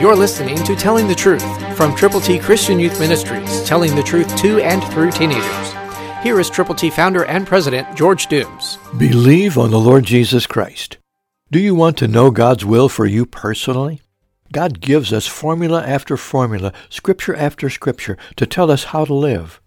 [0.00, 4.36] You're listening to Telling the Truth from Triple T Christian Youth Ministries, telling the truth
[4.36, 5.72] to and through teenagers.
[6.22, 8.78] Here is Triple T founder and president George Dooms.
[8.96, 10.98] Believe on the Lord Jesus Christ.
[11.50, 14.00] Do you want to know God's will for you personally?
[14.52, 19.60] God gives us formula after formula, scripture after scripture, to tell us how to live,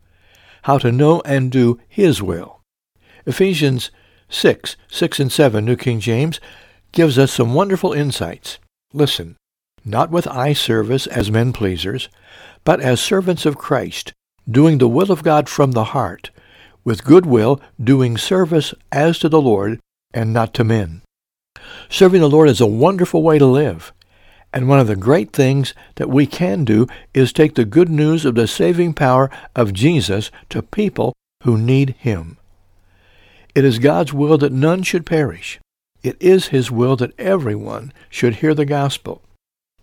[0.62, 2.62] how to know and do His will.
[3.26, 3.92] Ephesians
[4.30, 6.40] 6, 6 and 7, New King James,
[6.94, 8.60] gives us some wonderful insights.
[8.94, 9.36] Listen,
[9.84, 12.10] not with eye service as men pleasers,
[12.64, 14.14] but as servants of Christ,
[14.50, 16.32] doing the will of God from the heart,
[16.84, 19.80] with good will, doing service as to the Lord
[20.14, 21.02] and not to men.
[21.90, 23.94] Serving the Lord is a wonderful way to live.
[24.54, 28.26] And one of the great things that we can do is take the good news
[28.26, 31.14] of the saving power of Jesus to people
[31.44, 32.38] who need him.
[33.56, 35.60] It is God's will that none should perish.
[36.04, 39.22] It is his will that everyone should hear the gospel,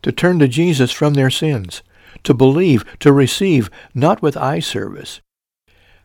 [0.02, 1.82] to turn to Jesus from their sins,
[2.24, 5.20] to believe, to receive, not with eye service,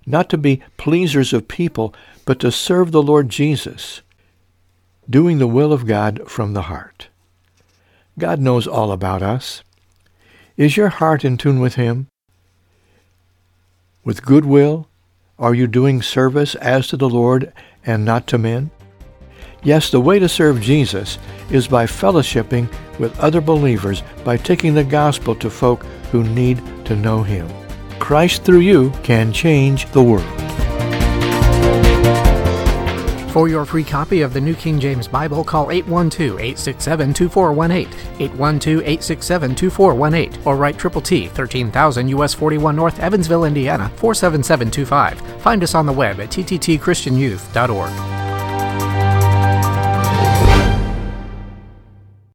[0.05, 1.93] not to be pleasers of people,
[2.25, 4.01] but to serve the Lord Jesus,
[5.09, 7.09] doing the will of God from the heart.
[8.17, 9.63] God knows all about us.
[10.55, 12.07] Is your heart in tune with him?
[14.03, 14.87] With good will,
[15.39, 17.51] are you doing service as to the Lord
[17.85, 18.69] and not to men?
[19.63, 21.17] Yes, the way to serve Jesus
[21.49, 22.67] is by fellowshipping
[22.99, 27.49] with other believers, by taking the gospel to folk who need to know him.
[27.99, 30.25] Christ through you can change the world.
[33.31, 37.87] For your free copy of the New King James Bible, call 812-867-2418,
[38.19, 45.41] 812-867-2418, or write Triple T, 13000 US 41 North, Evansville, Indiana, 47725.
[45.41, 48.22] Find us on the web at tttchristianyouth.org.